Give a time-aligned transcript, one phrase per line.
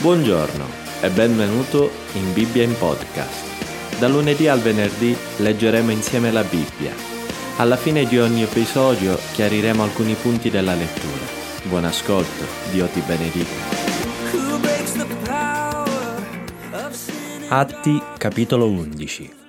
[0.00, 0.64] Buongiorno
[1.00, 3.98] e benvenuto in Bibbia in podcast.
[3.98, 6.94] Da lunedì al venerdì leggeremo insieme la Bibbia.
[7.56, 11.26] Alla fine di ogni episodio chiariremo alcuni punti della lettura.
[11.64, 13.76] Buon ascolto, Dio ti benedica.
[17.48, 19.47] Atti capitolo 11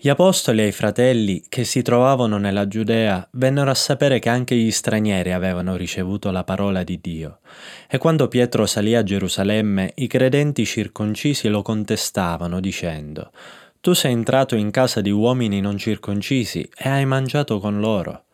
[0.00, 4.54] gli apostoli e i fratelli che si trovavano nella Giudea vennero a sapere che anche
[4.54, 7.40] gli stranieri avevano ricevuto la parola di Dio.
[7.88, 13.32] E quando Pietro salì a Gerusalemme, i credenti circoncisi lo contestavano, dicendo
[13.80, 18.26] Tu sei entrato in casa di uomini non circoncisi e hai mangiato con loro.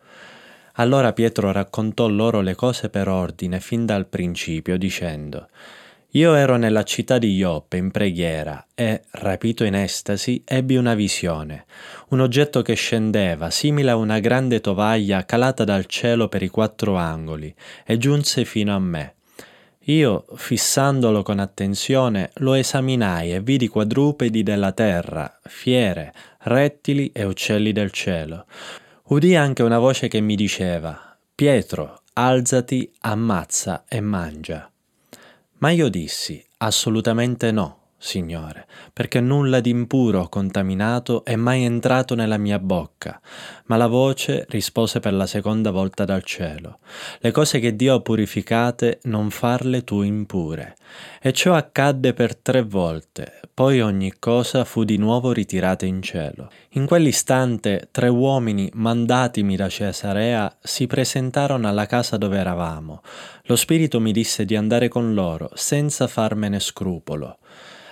[0.73, 5.47] Allora Pietro raccontò loro le cose per ordine fin dal principio, dicendo
[6.15, 11.65] io ero nella città di Ioppe in preghiera e, rapito in estasi, ebbi una visione,
[12.09, 16.95] un oggetto che scendeva, simile a una grande tovaglia calata dal cielo per i quattro
[16.95, 17.53] angoli,
[17.85, 19.15] e giunse fino a me.
[19.87, 27.73] Io, fissandolo con attenzione, lo esaminai e vidi quadrupedi della terra, fiere, rettili e uccelli
[27.73, 28.45] del cielo.
[29.07, 34.69] Udì anche una voce che mi diceva, Pietro, alzati, ammazza e mangia.
[35.65, 42.13] Ma io dissi, assolutamente no, Signore, perché nulla di impuro o contaminato è mai entrato
[42.13, 43.19] nella mia bocca.
[43.65, 46.81] Ma la voce rispose per la seconda volta dal cielo,
[47.17, 50.75] le cose che Dio ha purificate non farle tu impure.
[51.19, 56.51] E ciò accadde per tre volte, poi ogni cosa fu di nuovo ritirata in cielo.
[56.73, 63.01] In quell'istante tre uomini mandatimi da Cesarea si presentarono alla casa dove eravamo.
[63.47, 67.37] Lo Spirito mi disse di andare con loro, senza farmene scrupolo.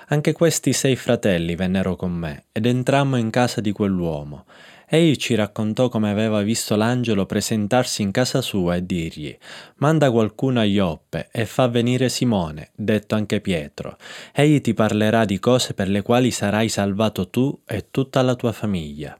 [0.08, 4.46] Anche questi sei fratelli vennero con me, ed entrammo in casa di quell'uomo.
[4.88, 9.36] Egli ci raccontò come aveva visto l'angelo presentarsi in casa sua e dirgli
[9.76, 13.98] Manda qualcuno a Ioppe e fa venire Simone, detto anche Pietro.
[14.34, 18.52] Egli ti parlerà di cose per le quali sarai salvato tu e tutta la tua
[18.52, 19.16] famiglia.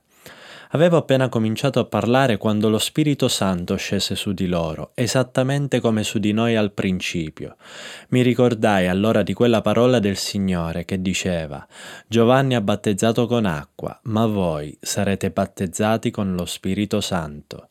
[0.74, 6.02] Avevo appena cominciato a parlare quando lo Spirito Santo scese su di loro, esattamente come
[6.02, 7.54] su di noi al principio.
[8.08, 11.64] Mi ricordai allora di quella parola del Signore che diceva
[12.08, 17.68] Giovanni ha battezzato con acqua, ma voi sarete battezzati con lo Spirito Santo.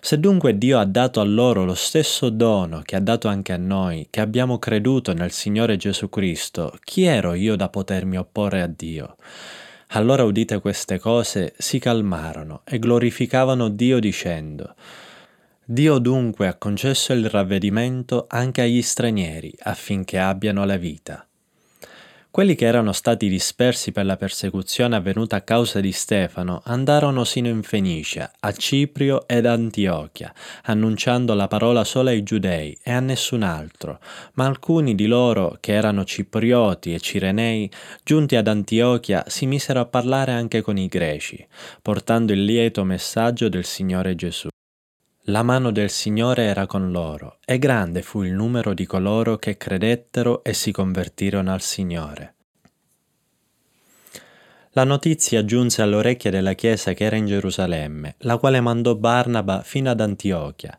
[0.00, 3.58] Se dunque Dio ha dato a loro lo stesso dono che ha dato anche a
[3.58, 8.66] noi, che abbiamo creduto nel Signore Gesù Cristo, chi ero io da potermi opporre a
[8.66, 9.16] Dio?
[9.90, 14.74] Allora udite queste cose, si calmarono e glorificavano Dio dicendo,
[15.64, 21.26] Dio dunque ha concesso il ravvedimento anche agli stranieri affinché abbiano la vita.
[22.36, 27.48] Quelli che erano stati dispersi per la persecuzione avvenuta a causa di Stefano andarono sino
[27.48, 33.42] in Fenicia, a Ciprio ed Antiochia, annunciando la parola solo ai giudei e a nessun
[33.42, 34.00] altro,
[34.34, 37.70] ma alcuni di loro, che erano ciprioti e cirenei,
[38.04, 41.42] giunti ad Antiochia, si misero a parlare anche con i greci,
[41.80, 44.48] portando il lieto messaggio del Signore Gesù.
[45.28, 49.56] La mano del Signore era con loro, e grande fu il numero di coloro che
[49.56, 52.34] credettero e si convertirono al Signore.
[54.70, 59.62] La notizia giunse alle orecchie della Chiesa che era in Gerusalemme, la quale mandò Barnaba
[59.62, 60.78] fino ad Antiochia.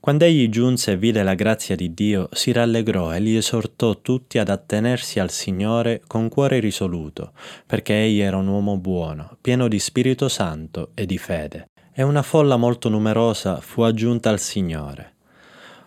[0.00, 4.38] Quando egli giunse e vide la grazia di Dio, si rallegrò e li esortò tutti
[4.38, 9.78] ad attenersi al Signore con cuore risoluto, perché egli era un uomo buono, pieno di
[9.78, 15.14] Spirito Santo e di fede e una folla molto numerosa fu aggiunta al Signore.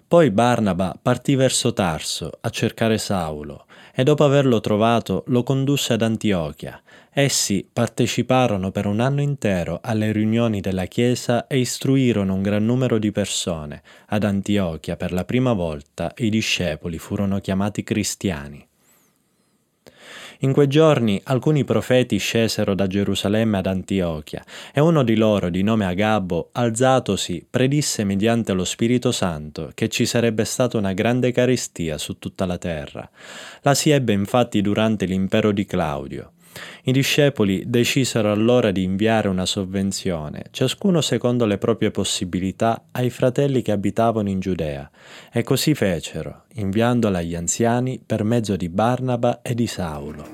[0.07, 6.01] Poi Barnaba partì verso Tarso a cercare Saulo e dopo averlo trovato lo condusse ad
[6.01, 6.81] Antiochia.
[7.11, 12.97] Essi parteciparono per un anno intero alle riunioni della Chiesa e istruirono un gran numero
[12.97, 13.83] di persone.
[14.07, 18.68] Ad Antiochia per la prima volta i discepoli furono chiamati cristiani.
[20.41, 24.41] In quei giorni alcuni profeti scesero da Gerusalemme ad Antiochia,
[24.73, 30.05] e uno di loro, di nome Agabbo, alzatosi, predisse mediante lo Spirito Santo che ci
[30.05, 33.09] sarebbe stata una grande carestia su tutta la terra.
[33.63, 36.31] La si ebbe infatti durante l'impero di Claudio.
[36.83, 43.61] I discepoli decisero allora di inviare una sovvenzione, ciascuno secondo le proprie possibilità, ai fratelli
[43.61, 44.89] che abitavano in Giudea,
[45.31, 50.27] e così fecero, inviandola agli anziani per mezzo di Barnaba e di Saulo.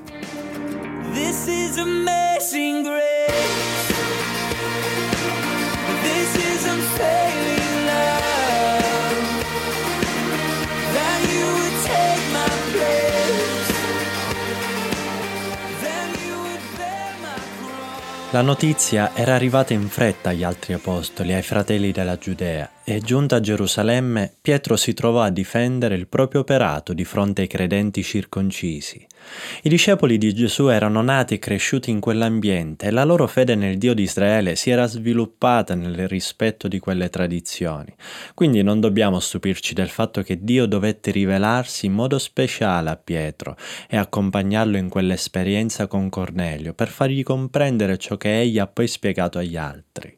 [18.32, 23.36] La notizia era arrivata in fretta agli altri apostoli, ai fratelli della Giudea, e giunta
[23.36, 29.04] a Gerusalemme, Pietro si trovò a difendere il proprio operato di fronte ai credenti circoncisi.
[29.62, 33.76] I discepoli di Gesù erano nati e cresciuti in quell'ambiente e la loro fede nel
[33.76, 37.92] Dio di Israele si era sviluppata nel rispetto di quelle tradizioni.
[38.34, 43.56] Quindi non dobbiamo stupirci del fatto che Dio dovette rivelarsi in modo speciale a Pietro
[43.88, 49.38] e accompagnarlo in quell'esperienza con Cornelio per fargli comprendere ciò che egli ha poi spiegato
[49.38, 50.16] agli altri.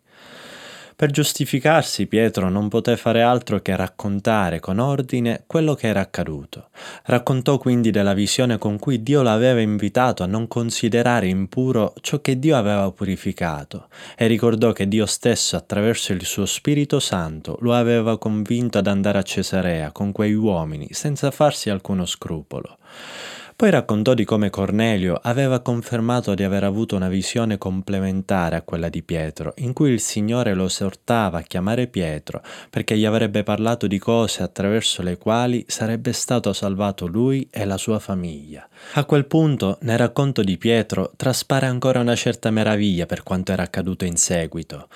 [0.99, 6.71] Per giustificarsi Pietro non poté fare altro che raccontare con ordine quello che era accaduto.
[7.05, 12.41] Raccontò quindi della visione con cui Dio l'aveva invitato a non considerare impuro ciò che
[12.41, 13.87] Dio aveva purificato
[14.17, 19.19] e ricordò che Dio stesso attraverso il suo Spirito Santo lo aveva convinto ad andare
[19.19, 22.77] a Cesarea con quei uomini senza farsi alcuno scrupolo.
[23.59, 28.89] Poi raccontò di come Cornelio aveva confermato di aver avuto una visione complementare a quella
[28.89, 32.41] di Pietro, in cui il Signore lo esortava a chiamare Pietro
[32.71, 37.79] perché gli avrebbe parlato di cose attraverso le quali sarebbe stato salvato lui e la
[37.79, 38.65] sua famiglia.
[38.93, 43.65] A quel punto, nel racconto di Pietro, traspare ancora una certa meraviglia per quanto era
[43.65, 44.87] accaduto in seguito.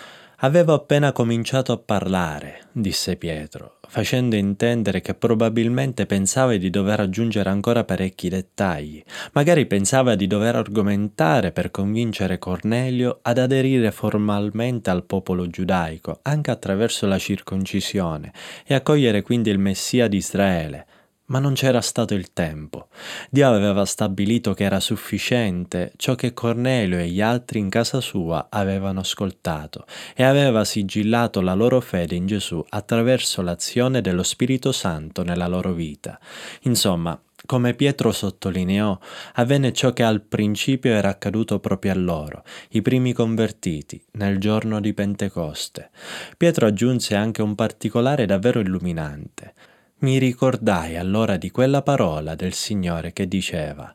[0.45, 7.49] Avevo appena cominciato a parlare, disse Pietro, facendo intendere che probabilmente pensava di dover aggiungere
[7.49, 9.01] ancora parecchi dettagli.
[9.35, 16.51] Magari pensava di dover argomentare per convincere Cornelio ad aderire formalmente al popolo giudaico, anche
[16.51, 18.33] attraverso la circoncisione,
[18.67, 20.87] e accogliere quindi il Messia di Israele,
[21.27, 22.89] ma non c'era stato il tempo.
[23.31, 28.49] Dio aveva stabilito che era sufficiente ciò che Cornelio e gli altri in casa sua
[28.51, 35.23] avevano ascoltato e aveva sigillato la loro fede in Gesù attraverso l'azione dello Spirito Santo
[35.23, 36.19] nella loro vita.
[36.63, 38.97] Insomma, come Pietro sottolineò,
[39.35, 44.81] avvenne ciò che al principio era accaduto proprio a loro, i primi convertiti, nel giorno
[44.81, 45.91] di Pentecoste.
[46.37, 49.55] Pietro aggiunse anche un particolare davvero illuminante.
[50.03, 53.95] Mi ricordai allora di quella parola del Signore che diceva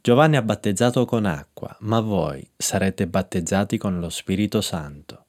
[0.00, 5.24] Giovanni ha battezzato con acqua, ma voi sarete battezzati con lo Spirito Santo.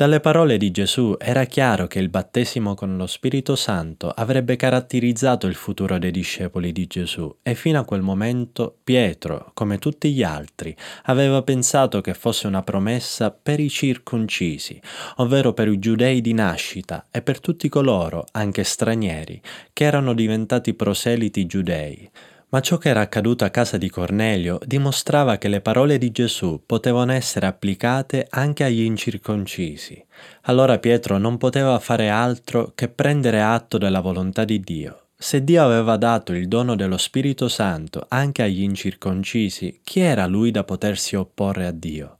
[0.00, 5.46] Dalle parole di Gesù era chiaro che il battesimo con lo Spirito Santo avrebbe caratterizzato
[5.46, 10.22] il futuro dei discepoli di Gesù e fino a quel momento Pietro, come tutti gli
[10.22, 14.80] altri, aveva pensato che fosse una promessa per i circoncisi,
[15.16, 19.38] ovvero per i giudei di nascita e per tutti coloro, anche stranieri,
[19.74, 22.10] che erano diventati proseliti giudei.
[22.50, 26.62] Ma ciò che era accaduto a casa di Cornelio dimostrava che le parole di Gesù
[26.66, 30.04] potevano essere applicate anche agli incirconcisi.
[30.42, 35.10] Allora Pietro non poteva fare altro che prendere atto della volontà di Dio.
[35.16, 40.50] Se Dio aveva dato il dono dello Spirito Santo anche agli incirconcisi, chi era lui
[40.50, 42.19] da potersi opporre a Dio?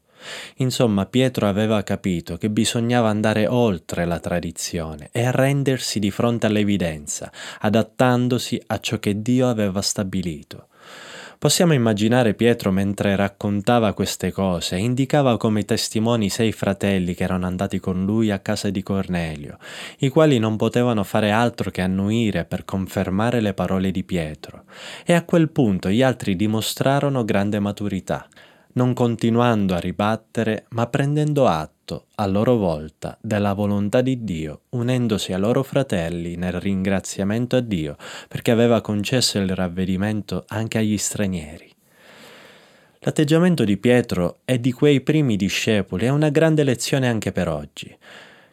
[0.57, 7.31] Insomma, Pietro aveva capito che bisognava andare oltre la tradizione e arrendersi di fronte all'evidenza,
[7.61, 10.69] adattandosi a ciò che Dio aveva stabilito.
[11.41, 17.81] Possiamo immaginare Pietro mentre raccontava queste cose indicava come testimoni sei fratelli che erano andati
[17.81, 19.57] con lui a casa di Cornelio,
[20.01, 24.65] i quali non potevano fare altro che annuire per confermare le parole di Pietro.
[25.03, 28.29] E a quel punto gli altri dimostrarono grande maturità
[28.73, 35.33] non continuando a ribattere, ma prendendo atto, a loro volta, della volontà di Dio, unendosi
[35.33, 37.97] ai loro fratelli nel ringraziamento a Dio,
[38.29, 41.73] perché aveva concesso il ravvedimento anche agli stranieri.
[43.01, 47.97] L'atteggiamento di Pietro e di quei primi discepoli è una grande lezione anche per oggi.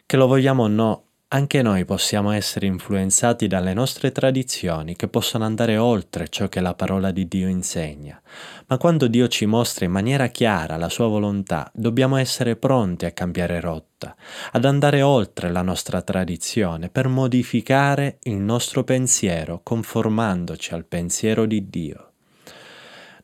[0.06, 5.44] Che lo vogliamo o no, anche noi possiamo essere influenzati dalle nostre tradizioni che possono
[5.44, 8.22] andare oltre ciò che la parola di Dio insegna,
[8.68, 13.12] ma quando Dio ci mostra in maniera chiara la sua volontà, dobbiamo essere pronti a
[13.12, 14.16] cambiare rotta,
[14.54, 21.70] ad andare oltre la nostra tradizione per modificare il nostro pensiero conformandoci al pensiero di
[21.70, 22.12] Dio.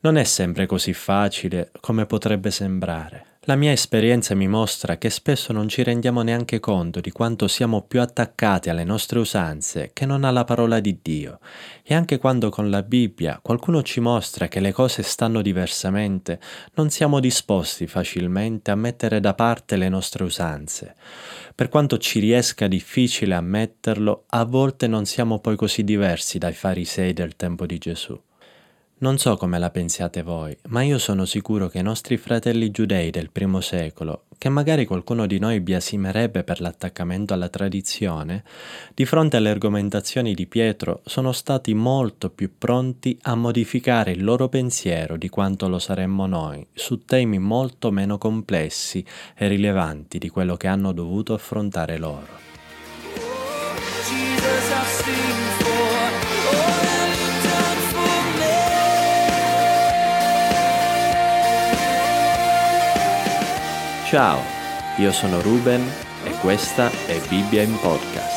[0.01, 3.32] Non è sempre così facile come potrebbe sembrare.
[3.45, 7.81] La mia esperienza mi mostra che spesso non ci rendiamo neanche conto di quanto siamo
[7.81, 11.39] più attaccati alle nostre usanze che non alla parola di Dio.
[11.83, 16.39] E anche quando con la Bibbia qualcuno ci mostra che le cose stanno diversamente,
[16.75, 20.95] non siamo disposti facilmente a mettere da parte le nostre usanze.
[21.53, 27.11] Per quanto ci riesca difficile ammetterlo, a volte non siamo poi così diversi dai farisei
[27.11, 28.17] del tempo di Gesù.
[29.03, 33.11] Non so come la pensiate voi, ma io sono sicuro che i nostri fratelli giudei
[33.11, 38.45] del primo secolo, che magari qualcuno di noi biasimerebbe per l'attaccamento alla tradizione,
[38.93, 44.47] di fronte alle argomentazioni di Pietro sono stati molto più pronti a modificare il loro
[44.47, 49.05] pensiero di quanto lo saremmo noi su temi molto meno complessi
[49.35, 52.39] e rilevanti di quello che hanno dovuto affrontare loro.
[64.13, 64.43] Ciao,
[64.97, 65.83] io sono Ruben
[66.23, 68.32] e questa è Bibbia in Podcast.